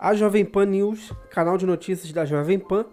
[0.00, 2.84] A Jovem Pan News, canal de notícias da Jovem Pan,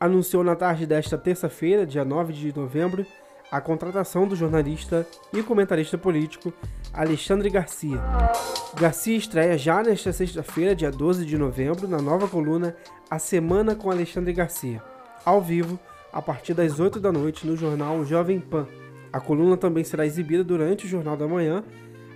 [0.00, 3.06] anunciou na tarde desta terça-feira, dia 9 de novembro,
[3.52, 6.52] a contratação do jornalista e comentarista político
[6.92, 8.02] Alexandre Garcia.
[8.74, 12.74] Garcia estreia já nesta sexta-feira, dia 12 de novembro, na nova coluna
[13.08, 14.82] A Semana com Alexandre Garcia,
[15.24, 15.78] ao vivo,
[16.12, 18.66] a partir das 8 da noite, no jornal Jovem Pan.
[19.12, 21.62] A coluna também será exibida durante o Jornal da Manhã,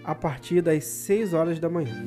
[0.05, 2.04] a partir das 6 horas da manhã.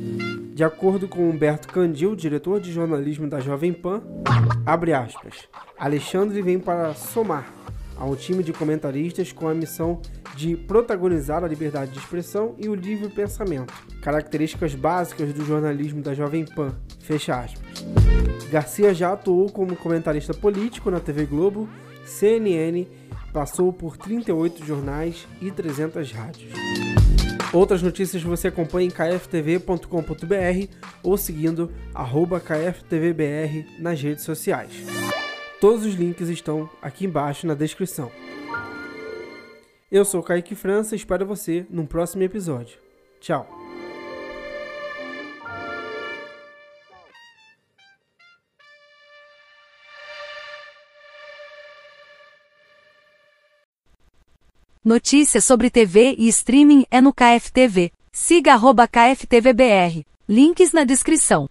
[0.54, 4.02] De acordo com Humberto Candil, diretor de jornalismo da Jovem Pan,
[4.66, 5.48] abre aspas,
[5.78, 7.54] Alexandre vem para somar
[7.98, 10.00] a um time de comentaristas com a missão
[10.36, 16.14] de protagonizar a liberdade de expressão e o livre pensamento, características básicas do jornalismo da
[16.14, 16.76] Jovem Pan.
[17.00, 17.86] Fecha aspas.
[18.52, 21.68] Garcia já atuou como comentarista político na TV Globo,
[22.06, 22.88] CNN,
[23.34, 27.07] passou por 38 jornais e 300 rádios.
[27.54, 29.86] Outras notícias você acompanha em kftv.com.br
[31.02, 34.72] ou seguindo kftvbr nas redes sociais.
[35.60, 38.12] Todos os links estão aqui embaixo na descrição.
[39.90, 42.78] Eu sou Kaique França e espero você num próximo episódio.
[43.22, 43.67] Tchau!
[54.88, 57.92] Notícias sobre TV e streaming é no KFTV.
[58.10, 60.06] Siga arroba KFTVBR.
[60.30, 61.50] Links na descrição.